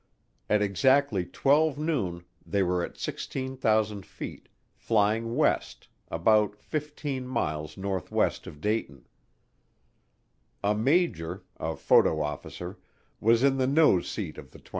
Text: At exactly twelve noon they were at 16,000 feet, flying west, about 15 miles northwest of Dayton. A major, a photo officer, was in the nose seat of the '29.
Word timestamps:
At 0.49 0.63
exactly 0.63 1.27
twelve 1.27 1.77
noon 1.77 2.25
they 2.43 2.63
were 2.63 2.83
at 2.83 2.97
16,000 2.97 4.03
feet, 4.03 4.49
flying 4.73 5.35
west, 5.35 5.89
about 6.09 6.55
15 6.55 7.27
miles 7.27 7.77
northwest 7.77 8.47
of 8.47 8.59
Dayton. 8.59 9.05
A 10.63 10.73
major, 10.73 11.43
a 11.57 11.75
photo 11.75 12.19
officer, 12.19 12.79
was 13.19 13.43
in 13.43 13.57
the 13.57 13.67
nose 13.67 14.09
seat 14.09 14.39
of 14.39 14.49
the 14.49 14.57
'29. 14.57 14.69